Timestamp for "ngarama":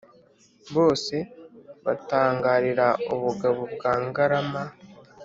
4.05-4.63